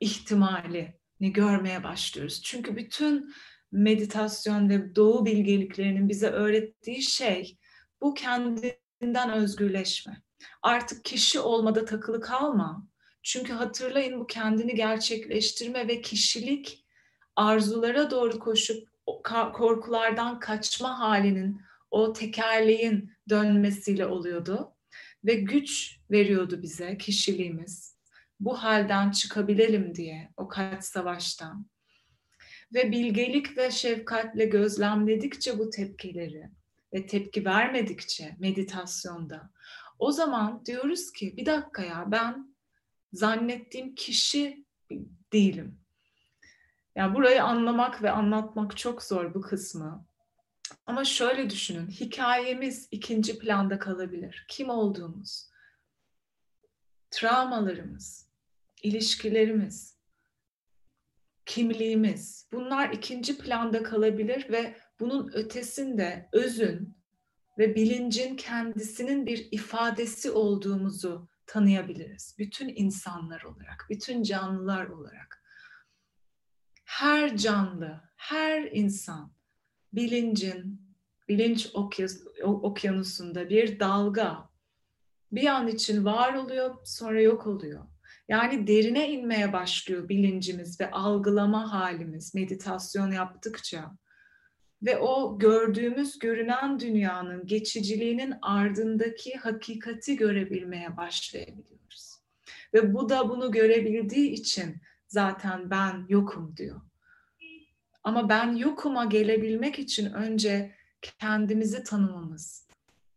ihtimali 0.00 0.98
ne 1.20 1.28
görmeye 1.28 1.84
başlıyoruz. 1.84 2.42
Çünkü 2.42 2.76
bütün 2.76 3.34
meditasyon 3.72 4.68
ve 4.68 4.96
doğu 4.96 5.26
bilgeliklerinin 5.26 6.08
bize 6.08 6.28
öğrettiği 6.28 7.02
şey 7.02 7.58
bu 8.00 8.14
kendinden 8.14 9.30
özgürleşme. 9.30 10.22
Artık 10.62 11.04
kişi 11.04 11.40
olmada 11.40 11.84
takılı 11.84 12.20
kalma. 12.20 12.88
Çünkü 13.22 13.52
hatırlayın 13.52 14.20
bu 14.20 14.26
kendini 14.26 14.74
gerçekleştirme 14.74 15.88
ve 15.88 16.00
kişilik 16.00 16.84
arzulara 17.36 18.10
doğru 18.10 18.38
koşup 18.38 18.88
korkulardan 19.54 20.40
kaçma 20.40 20.98
halinin 20.98 21.60
o 21.90 22.12
tekerleğin 22.12 23.12
dönmesiyle 23.28 24.06
oluyordu 24.06 24.74
ve 25.28 25.34
güç 25.34 25.98
veriyordu 26.10 26.62
bize 26.62 26.98
kişiliğimiz. 26.98 27.98
Bu 28.40 28.62
halden 28.62 29.10
çıkabilelim 29.10 29.94
diye 29.94 30.32
o 30.36 30.48
kaç 30.48 30.84
savaştan 30.84 31.66
ve 32.74 32.92
bilgelik 32.92 33.58
ve 33.58 33.70
şefkatle 33.70 34.44
gözlemledikçe 34.44 35.58
bu 35.58 35.70
tepkileri 35.70 36.50
ve 36.94 37.06
tepki 37.06 37.44
vermedikçe 37.44 38.36
meditasyonda 38.38 39.50
o 39.98 40.12
zaman 40.12 40.66
diyoruz 40.66 41.12
ki 41.12 41.36
bir 41.36 41.46
dakika 41.46 41.82
ya 41.82 42.04
ben 42.06 42.56
zannettiğim 43.12 43.94
kişi 43.94 44.64
değilim. 45.32 45.80
Yani 46.96 47.14
burayı 47.14 47.44
anlamak 47.44 48.02
ve 48.02 48.10
anlatmak 48.10 48.76
çok 48.76 49.02
zor 49.02 49.34
bu 49.34 49.40
kısmı. 49.40 50.06
Ama 50.88 51.04
şöyle 51.04 51.50
düşünün, 51.50 51.86
hikayemiz 51.86 52.88
ikinci 52.90 53.38
planda 53.38 53.78
kalabilir. 53.78 54.46
Kim 54.48 54.70
olduğumuz, 54.70 55.50
travmalarımız, 57.10 58.28
ilişkilerimiz, 58.82 59.98
kimliğimiz. 61.46 62.48
Bunlar 62.52 62.90
ikinci 62.90 63.38
planda 63.38 63.82
kalabilir 63.82 64.50
ve 64.50 64.76
bunun 65.00 65.32
ötesinde 65.32 66.28
özün 66.32 66.96
ve 67.58 67.74
bilincin 67.74 68.36
kendisinin 68.36 69.26
bir 69.26 69.48
ifadesi 69.52 70.30
olduğumuzu 70.30 71.28
tanıyabiliriz. 71.46 72.36
Bütün 72.38 72.68
insanlar 72.68 73.42
olarak, 73.42 73.86
bütün 73.90 74.22
canlılar 74.22 74.86
olarak. 74.86 75.42
Her 76.84 77.36
canlı, 77.36 78.00
her 78.16 78.62
insan 78.62 79.37
bilincin, 79.92 80.80
bilinç 81.28 81.70
okyanusunda 82.42 83.50
bir 83.50 83.80
dalga 83.80 84.48
bir 85.32 85.46
an 85.46 85.68
için 85.68 86.04
var 86.04 86.34
oluyor, 86.34 86.74
sonra 86.84 87.20
yok 87.20 87.46
oluyor. 87.46 87.84
Yani 88.28 88.66
derine 88.66 89.12
inmeye 89.12 89.52
başlıyor 89.52 90.08
bilincimiz 90.08 90.80
ve 90.80 90.90
algılama 90.90 91.72
halimiz 91.72 92.34
meditasyon 92.34 93.10
yaptıkça. 93.10 93.96
Ve 94.82 94.98
o 94.98 95.38
gördüğümüz 95.38 96.18
görünen 96.18 96.80
dünyanın 96.80 97.46
geçiciliğinin 97.46 98.34
ardındaki 98.42 99.34
hakikati 99.34 100.16
görebilmeye 100.16 100.96
başlayabiliyoruz. 100.96 102.14
Ve 102.74 102.94
bu 102.94 103.08
da 103.08 103.28
bunu 103.28 103.50
görebildiği 103.50 104.30
için 104.30 104.76
zaten 105.08 105.70
ben 105.70 106.06
yokum 106.08 106.56
diyor. 106.56 106.80
Ama 108.08 108.28
ben 108.28 108.56
yokuma 108.56 109.04
gelebilmek 109.04 109.78
için 109.78 110.12
önce 110.12 110.74
kendimizi 111.18 111.82
tanımamız, 111.82 112.68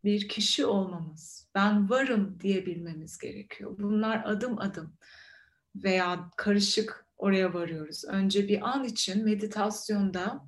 bir 0.03 0.27
kişi 0.27 0.65
olmamız, 0.65 1.47
ben 1.55 1.89
varım 1.89 2.39
diyebilmemiz 2.39 3.17
gerekiyor. 3.17 3.75
Bunlar 3.79 4.23
adım 4.25 4.59
adım 4.59 4.93
veya 5.75 6.29
karışık 6.37 7.05
oraya 7.17 7.53
varıyoruz. 7.53 8.05
Önce 8.05 8.47
bir 8.47 8.69
an 8.69 8.83
için 8.83 9.23
meditasyonda 9.23 10.45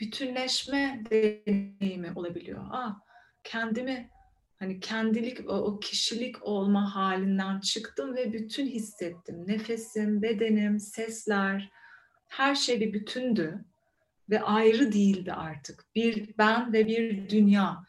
bütünleşme 0.00 1.02
deneyimi 1.10 2.12
olabiliyor. 2.14 2.66
Ah, 2.70 3.00
kendimi 3.44 4.10
hani 4.58 4.80
kendilik, 4.80 5.50
o, 5.50 5.54
o 5.54 5.80
kişilik 5.80 6.42
olma 6.42 6.94
halinden 6.94 7.60
çıktım 7.60 8.16
ve 8.16 8.32
bütün 8.32 8.66
hissettim. 8.66 9.44
Nefesim, 9.46 10.22
bedenim, 10.22 10.78
sesler, 10.80 11.79
her 12.30 12.54
şey 12.54 12.80
bir 12.80 12.92
bütündü 12.92 13.64
ve 14.30 14.42
ayrı 14.42 14.92
değildi 14.92 15.32
artık. 15.32 15.84
Bir 15.94 16.38
ben 16.38 16.72
ve 16.72 16.86
bir 16.86 17.28
dünya 17.28 17.84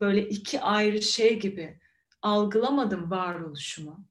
böyle 0.00 0.28
iki 0.28 0.60
ayrı 0.60 1.02
şey 1.02 1.38
gibi 1.38 1.78
algılamadım 2.22 3.10
varoluşumu 3.10 4.04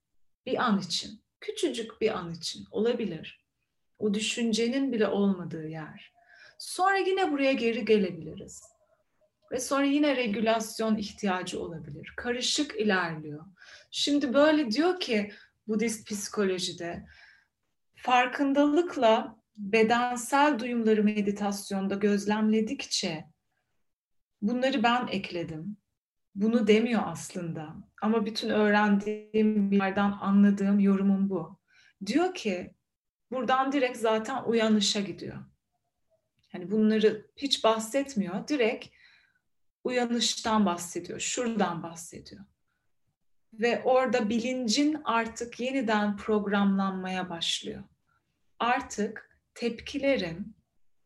bir 0.45 0.63
an 0.63 0.79
için, 0.79 1.21
küçücük 1.39 2.01
bir 2.01 2.17
an 2.17 2.33
için 2.33 2.65
olabilir. 2.71 3.45
O 3.99 4.13
düşüncenin 4.13 4.91
bile 4.91 5.07
olmadığı 5.07 5.67
yer. 5.67 6.13
Sonra 6.57 6.97
yine 6.97 7.31
buraya 7.31 7.53
geri 7.53 7.85
gelebiliriz. 7.85 8.63
Ve 9.51 9.59
sonra 9.59 9.85
yine 9.85 10.15
regülasyon 10.15 10.97
ihtiyacı 10.97 11.61
olabilir. 11.61 12.13
Karışık 12.15 12.79
ilerliyor. 12.79 13.45
Şimdi 13.91 14.33
böyle 14.33 14.71
diyor 14.71 14.99
ki 14.99 15.31
Budist 15.67 16.07
psikolojide 16.07 17.05
farkındalıkla 17.95 19.40
bedensel 19.61 20.59
duyumları 20.59 21.03
meditasyonda 21.03 21.95
gözlemledikçe 21.95 23.25
bunları 24.41 24.83
ben 24.83 25.07
ekledim 25.07 25.77
bunu 26.35 26.67
demiyor 26.67 27.01
aslında. 27.05 27.75
Ama 28.01 28.25
bütün 28.25 28.49
öğrendiğim 28.49 29.71
yerden 29.71 30.11
anladığım 30.11 30.79
yorumum 30.79 31.29
bu. 31.29 31.59
Diyor 32.05 32.33
ki 32.33 32.75
buradan 33.31 33.71
direkt 33.71 33.97
zaten 33.97 34.43
uyanışa 34.43 34.99
gidiyor. 34.99 35.37
Hani 36.51 36.71
bunları 36.71 37.27
hiç 37.37 37.63
bahsetmiyor. 37.63 38.47
Direkt 38.47 38.87
uyanıştan 39.83 40.65
bahsediyor. 40.65 41.19
Şuradan 41.19 41.83
bahsediyor. 41.83 42.45
Ve 43.53 43.81
orada 43.83 44.29
bilincin 44.29 45.01
artık 45.05 45.59
yeniden 45.59 46.17
programlanmaya 46.17 47.29
başlıyor. 47.29 47.83
Artık 48.59 49.30
tepkilerin 49.53 50.55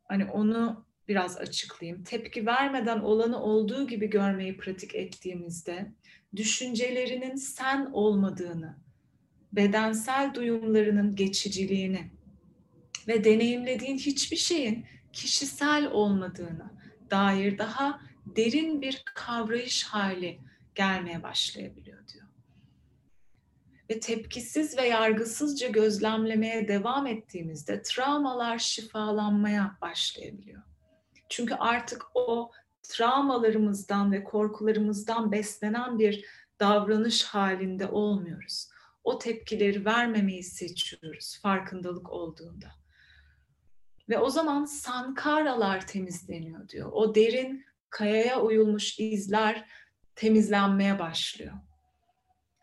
hani 0.04 0.24
onu 0.24 0.86
biraz 1.08 1.36
açıklayayım. 1.36 2.04
Tepki 2.04 2.46
vermeden 2.46 3.00
olanı 3.00 3.42
olduğu 3.42 3.86
gibi 3.86 4.10
görmeyi 4.10 4.56
pratik 4.56 4.94
ettiğimizde 4.94 5.92
düşüncelerinin 6.36 7.36
sen 7.36 7.90
olmadığını, 7.92 8.76
bedensel 9.52 10.34
duyumlarının 10.34 11.16
geçiciliğini 11.16 12.10
ve 13.08 13.24
deneyimlediğin 13.24 13.98
hiçbir 13.98 14.36
şeyin 14.36 14.86
kişisel 15.12 15.86
olmadığını 15.86 16.70
dair 17.10 17.58
daha 17.58 18.00
derin 18.26 18.82
bir 18.82 19.02
kavrayış 19.14 19.84
hali 19.84 20.40
gelmeye 20.74 21.22
başlayabiliyor 21.22 22.08
diyor. 22.08 22.25
Ve 23.90 24.00
tepkisiz 24.00 24.78
ve 24.78 24.82
yargısızca 24.82 25.68
gözlemlemeye 25.68 26.68
devam 26.68 27.06
ettiğimizde 27.06 27.82
travmalar 27.82 28.58
şifalanmaya 28.58 29.78
başlayabiliyor. 29.80 30.62
Çünkü 31.28 31.54
artık 31.54 32.02
o 32.14 32.50
travmalarımızdan 32.82 34.12
ve 34.12 34.24
korkularımızdan 34.24 35.32
beslenen 35.32 35.98
bir 35.98 36.24
davranış 36.60 37.24
halinde 37.24 37.86
olmuyoruz. 37.86 38.68
O 39.04 39.18
tepkileri 39.18 39.84
vermemeyi 39.84 40.42
seçiyoruz 40.42 41.38
farkındalık 41.42 42.10
olduğunda. 42.10 42.66
Ve 44.08 44.18
o 44.18 44.30
zaman 44.30 44.64
sankaralar 44.64 45.86
temizleniyor 45.86 46.68
diyor. 46.68 46.90
O 46.92 47.14
derin 47.14 47.64
kayaya 47.90 48.40
uyulmuş 48.40 48.98
izler 48.98 49.68
temizlenmeye 50.14 50.98
başlıyor. 50.98 51.52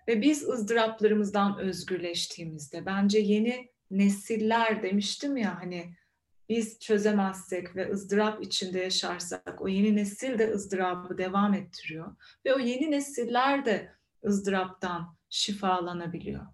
Ve 0.07 0.21
biz 0.21 0.49
ızdıraplarımızdan 0.49 1.57
özgürleştiğimizde 1.57 2.85
bence 2.85 3.19
yeni 3.19 3.69
nesiller 3.91 4.83
demiştim 4.83 5.37
ya 5.37 5.59
hani 5.61 5.95
biz 6.49 6.79
çözemezsek 6.79 7.75
ve 7.75 7.91
ızdırap 7.91 8.43
içinde 8.43 8.79
yaşarsak 8.79 9.61
o 9.61 9.67
yeni 9.67 9.95
nesil 9.95 10.39
de 10.39 10.51
ızdırabı 10.51 11.17
devam 11.17 11.53
ettiriyor. 11.53 12.15
Ve 12.45 12.53
o 12.53 12.59
yeni 12.59 12.91
nesiller 12.91 13.65
de 13.65 13.91
ızdıraptan 14.25 15.17
şifalanabiliyor. 15.29 16.45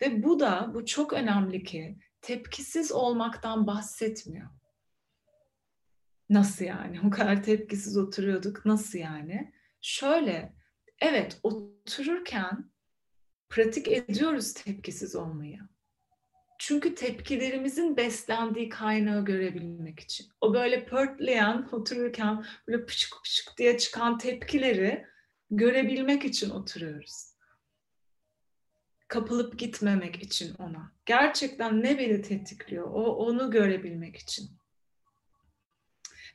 Ve 0.00 0.22
bu 0.22 0.40
da, 0.40 0.70
bu 0.74 0.86
çok 0.86 1.12
önemli 1.12 1.62
ki 1.62 1.98
tepkisiz 2.20 2.92
olmaktan 2.92 3.66
bahsetmiyor. 3.66 4.48
Nasıl 6.30 6.64
yani? 6.64 7.00
O 7.06 7.10
kadar 7.10 7.42
tepkisiz 7.42 7.96
oturuyorduk. 7.96 8.66
Nasıl 8.66 8.98
yani? 8.98 9.52
Şöyle, 9.80 10.52
evet 11.00 11.40
otururken 11.42 12.70
pratik 13.48 13.88
ediyoruz 13.88 14.54
tepkisiz 14.54 15.16
olmayı. 15.16 15.58
Çünkü 16.58 16.94
tepkilerimizin 16.94 17.96
beslendiği 17.96 18.68
kaynağı 18.68 19.24
görebilmek 19.24 20.00
için. 20.00 20.26
O 20.40 20.54
böyle 20.54 20.84
pörtleyen, 20.84 21.68
otururken 21.72 22.44
böyle 22.68 22.86
pışık 22.86 23.12
pışık 23.22 23.58
diye 23.58 23.78
çıkan 23.78 24.18
tepkileri 24.18 25.06
görebilmek 25.50 26.24
için 26.24 26.50
oturuyoruz. 26.50 27.34
Kapılıp 29.08 29.58
gitmemek 29.58 30.22
için 30.22 30.54
ona. 30.54 30.92
Gerçekten 31.06 31.82
ne 31.82 31.98
beni 31.98 32.22
tetikliyor? 32.22 32.84
O 32.84 33.16
onu 33.16 33.50
görebilmek 33.50 34.16
için. 34.16 34.50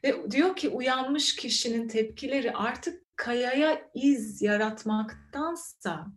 Ve 0.04 0.32
diyor 0.32 0.56
ki 0.56 0.70
uyanmış 0.70 1.36
kişinin 1.36 1.88
tepkileri 1.88 2.54
artık 2.54 3.09
kayaya 3.20 3.90
iz 3.94 4.42
yaratmaktansa 4.42 6.08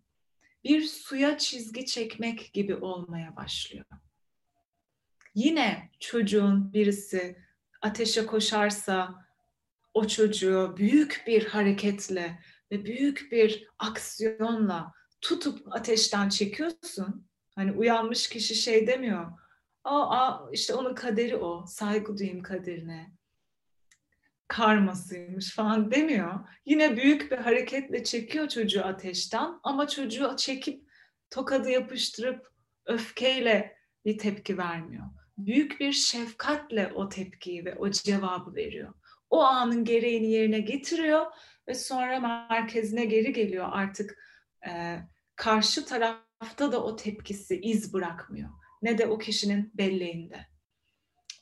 bir 0.64 0.82
suya 0.82 1.38
çizgi 1.38 1.86
çekmek 1.86 2.52
gibi 2.52 2.74
olmaya 2.74 3.36
başlıyor. 3.36 3.84
Yine 5.34 5.90
çocuğun 6.00 6.72
birisi 6.72 7.36
ateşe 7.80 8.26
koşarsa 8.26 9.26
o 9.94 10.06
çocuğu 10.06 10.74
büyük 10.76 11.24
bir 11.26 11.46
hareketle 11.46 12.42
ve 12.70 12.84
büyük 12.84 13.28
bir 13.32 13.68
aksiyonla 13.78 14.92
tutup 15.20 15.72
ateşten 15.72 16.28
çekiyorsun. 16.28 17.26
Hani 17.54 17.72
uyanmış 17.72 18.28
kişi 18.28 18.54
şey 18.54 18.86
demiyor. 18.86 19.32
Aa, 19.84 20.38
işte 20.52 20.74
onun 20.74 20.94
kaderi 20.94 21.36
o. 21.36 21.66
Saygı 21.66 22.18
duyayım 22.18 22.42
kaderine 22.42 23.12
karmasıymış 24.52 25.54
falan 25.54 25.90
demiyor. 25.90 26.48
Yine 26.66 26.96
büyük 26.96 27.30
bir 27.30 27.36
hareketle 27.36 28.04
çekiyor 28.04 28.48
çocuğu 28.48 28.84
ateşten 28.84 29.60
ama 29.62 29.88
çocuğu 29.88 30.36
çekip 30.36 30.88
tokadı 31.30 31.70
yapıştırıp 31.70 32.46
öfkeyle 32.86 33.76
bir 34.04 34.18
tepki 34.18 34.58
vermiyor. 34.58 35.06
Büyük 35.38 35.80
bir 35.80 35.92
şefkatle 35.92 36.92
o 36.94 37.08
tepkiyi 37.08 37.64
ve 37.64 37.74
o 37.74 37.90
cevabı 37.90 38.54
veriyor. 38.54 38.94
O 39.30 39.42
anın 39.42 39.84
gereğini 39.84 40.30
yerine 40.30 40.60
getiriyor 40.60 41.26
ve 41.68 41.74
sonra 41.74 42.20
merkezine 42.20 43.04
geri 43.04 43.32
geliyor. 43.32 43.68
Artık 43.72 44.18
e, 44.68 44.98
karşı 45.36 45.86
tarafta 45.86 46.72
da 46.72 46.84
o 46.84 46.96
tepkisi 46.96 47.60
iz 47.60 47.94
bırakmıyor. 47.94 48.50
ne 48.82 48.98
de 48.98 49.06
o 49.06 49.18
kişinin 49.18 49.70
belleğinde. 49.74 50.46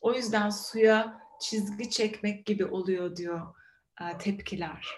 O 0.00 0.14
yüzden 0.14 0.50
suya 0.50 1.20
çizgi 1.40 1.90
çekmek 1.90 2.46
gibi 2.46 2.66
oluyor 2.66 3.16
diyor 3.16 3.54
e, 4.00 4.18
tepkiler 4.18 4.88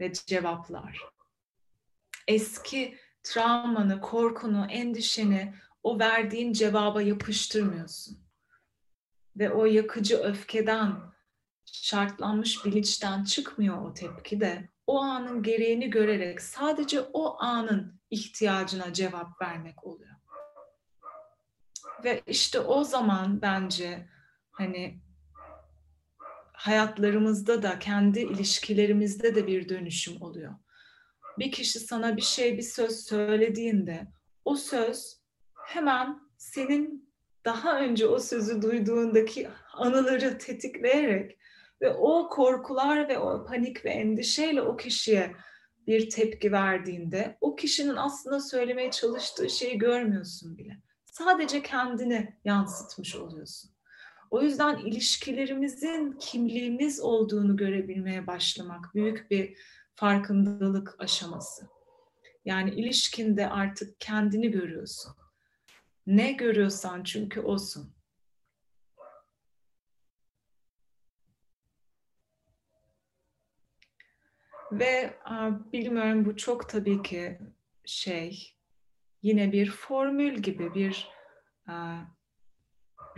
ve 0.00 0.12
cevaplar. 0.12 1.00
Eski 2.28 2.98
travmanı, 3.22 4.00
korkunu, 4.00 4.66
endişeni 4.70 5.54
o 5.82 5.98
verdiğin 5.98 6.52
cevaba 6.52 7.02
yapıştırmıyorsun. 7.02 8.24
Ve 9.36 9.50
o 9.50 9.64
yakıcı 9.64 10.18
öfkeden, 10.18 11.14
şartlanmış 11.64 12.64
bilinçten 12.64 13.24
çıkmıyor 13.24 13.82
o 13.82 13.94
tepki 13.94 14.40
de 14.40 14.68
o 14.86 15.00
anın 15.00 15.42
gereğini 15.42 15.90
görerek 15.90 16.42
sadece 16.42 17.00
o 17.00 17.42
anın 17.42 18.00
ihtiyacına 18.10 18.92
cevap 18.92 19.42
vermek 19.42 19.84
oluyor. 19.84 20.14
Ve 22.04 22.22
işte 22.26 22.60
o 22.60 22.84
zaman 22.84 23.42
bence 23.42 24.08
hani 24.50 25.03
hayatlarımızda 26.54 27.62
da 27.62 27.78
kendi 27.78 28.20
ilişkilerimizde 28.20 29.34
de 29.34 29.46
bir 29.46 29.68
dönüşüm 29.68 30.22
oluyor. 30.22 30.54
Bir 31.38 31.52
kişi 31.52 31.80
sana 31.80 32.16
bir 32.16 32.22
şey 32.22 32.58
bir 32.58 32.62
söz 32.62 33.06
söylediğinde 33.06 34.06
o 34.44 34.56
söz 34.56 35.16
hemen 35.54 36.20
senin 36.38 37.14
daha 37.44 37.80
önce 37.80 38.06
o 38.06 38.18
sözü 38.18 38.62
duyduğundaki 38.62 39.48
anıları 39.72 40.38
tetikleyerek 40.38 41.38
ve 41.80 41.90
o 41.90 42.28
korkular 42.28 43.08
ve 43.08 43.18
o 43.18 43.46
panik 43.46 43.84
ve 43.84 43.90
endişeyle 43.90 44.62
o 44.62 44.76
kişiye 44.76 45.34
bir 45.86 46.10
tepki 46.10 46.52
verdiğinde 46.52 47.38
o 47.40 47.56
kişinin 47.56 47.96
aslında 47.96 48.40
söylemeye 48.40 48.90
çalıştığı 48.90 49.50
şeyi 49.50 49.78
görmüyorsun 49.78 50.58
bile. 50.58 50.78
Sadece 51.06 51.62
kendini 51.62 52.38
yansıtmış 52.44 53.16
oluyorsun. 53.16 53.73
O 54.34 54.42
yüzden 54.42 54.78
ilişkilerimizin 54.78 56.12
kimliğimiz 56.12 57.00
olduğunu 57.00 57.56
görebilmeye 57.56 58.26
başlamak 58.26 58.94
büyük 58.94 59.30
bir 59.30 59.58
farkındalık 59.94 60.96
aşaması. 60.98 61.68
Yani 62.44 62.70
ilişkinde 62.70 63.48
artık 63.48 64.00
kendini 64.00 64.50
görüyorsun. 64.50 65.12
Ne 66.06 66.32
görüyorsan 66.32 67.04
çünkü 67.04 67.40
olsun. 67.40 67.94
Ve 74.72 75.18
bilmiyorum 75.72 76.24
bu 76.24 76.36
çok 76.36 76.68
tabii 76.68 77.02
ki 77.02 77.38
şey 77.84 78.56
yine 79.22 79.52
bir 79.52 79.70
formül 79.70 80.34
gibi 80.34 80.74
bir 80.74 81.08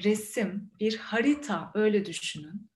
resim, 0.05 0.71
bir 0.81 0.99
harita 0.99 1.71
öyle 1.75 2.05
düşünün. 2.05 2.71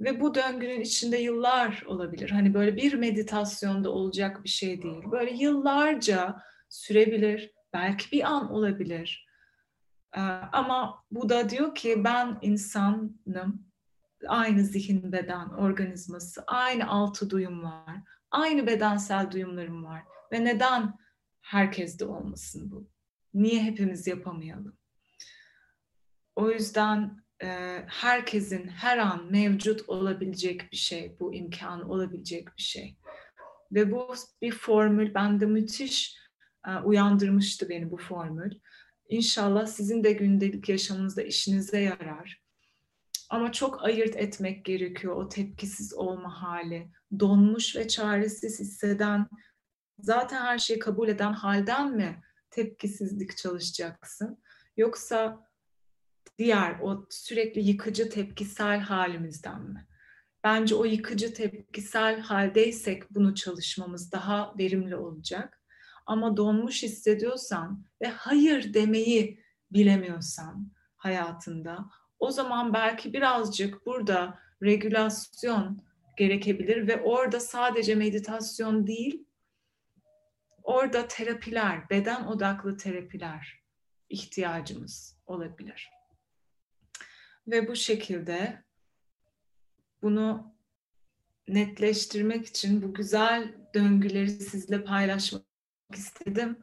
Ve 0.00 0.20
bu 0.20 0.34
döngünün 0.34 0.80
içinde 0.80 1.16
yıllar 1.16 1.82
olabilir. 1.86 2.30
Hani 2.30 2.54
böyle 2.54 2.76
bir 2.76 2.94
meditasyonda 2.94 3.90
olacak 3.90 4.44
bir 4.44 4.48
şey 4.48 4.82
değil. 4.82 5.02
Böyle 5.10 5.30
yıllarca 5.34 6.42
sürebilir. 6.68 7.50
Belki 7.72 8.12
bir 8.12 8.22
an 8.24 8.52
olabilir. 8.52 9.26
Ama 10.52 11.04
bu 11.10 11.28
da 11.28 11.50
diyor 11.50 11.74
ki 11.74 12.04
ben 12.04 12.38
insanım 12.42 13.18
aynı 14.28 14.64
zihin 14.64 15.12
beden 15.12 15.48
organizması, 15.48 16.44
aynı 16.46 16.88
altı 16.88 17.30
duyum 17.30 17.64
var, 17.64 17.96
aynı 18.30 18.66
bedensel 18.66 19.30
duyumlarım 19.30 19.84
var 19.84 20.02
ve 20.32 20.44
neden 20.44 20.94
herkeste 21.40 22.04
olmasın 22.04 22.70
bu? 22.70 22.88
Niye 23.34 23.62
hepimiz 23.62 24.06
yapamayalım? 24.06 24.78
O 26.36 26.50
yüzden 26.50 27.24
e, 27.42 27.48
herkesin 27.86 28.68
her 28.68 28.98
an 28.98 29.32
mevcut 29.32 29.88
olabilecek 29.88 30.72
bir 30.72 30.76
şey, 30.76 31.16
bu 31.20 31.34
imkan 31.34 31.90
olabilecek 31.90 32.48
bir 32.56 32.62
şey. 32.62 32.96
Ve 33.72 33.92
bu 33.92 34.14
bir 34.42 34.52
formül 34.52 35.14
bende 35.14 35.46
müthiş 35.46 36.16
e, 36.66 36.76
uyandırmıştı 36.76 37.68
beni 37.68 37.90
bu 37.90 37.96
formül. 37.96 38.52
İnşallah 39.08 39.66
sizin 39.66 40.04
de 40.04 40.12
gündelik 40.12 40.68
yaşamınızda 40.68 41.22
işinize 41.22 41.80
yarar. 41.80 42.44
Ama 43.30 43.52
çok 43.52 43.84
ayırt 43.84 44.16
etmek 44.16 44.64
gerekiyor 44.64 45.16
o 45.16 45.28
tepkisiz 45.28 45.94
olma 45.94 46.42
hali. 46.42 46.90
Donmuş 47.20 47.76
ve 47.76 47.88
çaresiz 47.88 48.60
hisseden, 48.60 49.26
zaten 49.98 50.40
her 50.42 50.58
şeyi 50.58 50.78
kabul 50.78 51.08
eden 51.08 51.32
halden 51.32 51.96
mi 51.96 52.22
tepkisizlik 52.50 53.36
çalışacaksın? 53.36 54.42
Yoksa 54.76 55.46
diğer 56.38 56.80
o 56.80 57.06
sürekli 57.10 57.60
yıkıcı 57.60 58.10
tepkisel 58.10 58.80
halimizden 58.80 59.62
mi? 59.62 59.86
Bence 60.44 60.74
o 60.74 60.84
yıkıcı 60.84 61.34
tepkisel 61.34 62.20
haldeysek 62.20 63.10
bunu 63.10 63.34
çalışmamız 63.34 64.12
daha 64.12 64.54
verimli 64.58 64.96
olacak. 64.96 65.60
Ama 66.06 66.36
donmuş 66.36 66.82
hissediyorsan 66.82 67.84
ve 68.02 68.08
hayır 68.08 68.74
demeyi 68.74 69.40
bilemiyorsan 69.70 70.72
hayatında 70.96 71.90
o 72.18 72.30
zaman 72.30 72.74
belki 72.74 73.12
birazcık 73.12 73.86
burada 73.86 74.38
regülasyon 74.62 75.82
gerekebilir 76.16 76.88
ve 76.88 77.02
orada 77.02 77.40
sadece 77.40 77.94
meditasyon 77.94 78.86
değil, 78.86 79.26
orada 80.62 81.08
terapiler, 81.08 81.90
beden 81.90 82.24
odaklı 82.24 82.76
terapiler 82.76 83.62
ihtiyacımız 84.08 85.18
olabilir. 85.26 85.93
Ve 87.46 87.68
bu 87.68 87.76
şekilde 87.76 88.64
bunu 90.02 90.54
netleştirmek 91.48 92.46
için 92.46 92.82
bu 92.82 92.94
güzel 92.94 93.54
döngüleri 93.74 94.30
sizle 94.30 94.84
paylaşmak 94.84 95.44
istedim. 95.94 96.58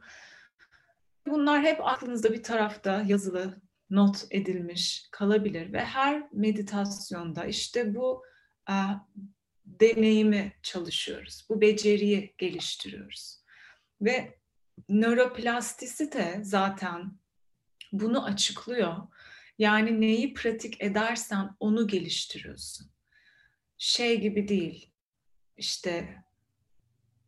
Bunlar 1.26 1.62
hep 1.62 1.86
aklınızda 1.86 2.32
bir 2.32 2.42
tarafta 2.42 3.02
yazılı 3.02 3.60
not 3.90 4.26
edilmiş 4.30 5.08
kalabilir 5.10 5.72
ve 5.72 5.84
her 5.84 6.28
meditasyonda 6.32 7.44
işte 7.44 7.94
bu 7.94 8.24
e, 8.68 8.74
deneyimi 9.66 10.52
çalışıyoruz. 10.62 11.46
Bu 11.48 11.60
beceriyi 11.60 12.34
geliştiriyoruz. 12.38 13.42
Ve 14.00 14.38
nöroplastisite 14.88 16.40
zaten 16.42 17.12
bunu 17.92 18.24
açıklıyor. 18.24 18.96
Yani 19.62 20.00
neyi 20.00 20.34
pratik 20.34 20.82
edersen 20.82 21.56
onu 21.60 21.86
geliştiriyorsun. 21.88 22.90
Şey 23.78 24.20
gibi 24.20 24.48
değil. 24.48 24.92
İşte 25.56 26.24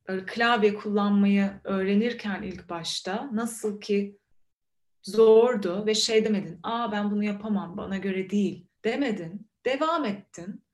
böyle 0.09 0.27
klavye 0.27 0.75
kullanmayı 0.75 1.61
öğrenirken 1.65 2.43
ilk 2.43 2.69
başta 2.69 3.31
nasıl 3.33 3.81
ki 3.81 4.19
zordu 5.03 5.87
ve 5.87 5.95
şey 5.95 6.25
demedin. 6.25 6.61
Aa 6.63 6.93
ben 6.93 7.11
bunu 7.11 7.25
yapamam 7.25 7.77
bana 7.77 7.97
göre 7.97 8.31
değil 8.31 8.67
demedin. 8.85 9.49
Devam 9.65 10.05
ettin 10.05 10.65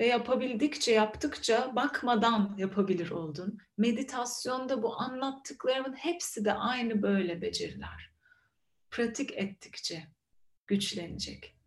ve 0.00 0.06
yapabildikçe 0.06 0.92
yaptıkça 0.92 1.76
bakmadan 1.76 2.54
yapabilir 2.58 3.10
oldun. 3.10 3.58
Meditasyonda 3.76 4.82
bu 4.82 5.00
anlattıklarımın 5.00 5.92
hepsi 5.92 6.44
de 6.44 6.52
aynı 6.52 7.02
böyle 7.02 7.42
beceriler. 7.42 8.12
Pratik 8.90 9.32
ettikçe 9.34 10.17
güçlenecek. 10.68 11.57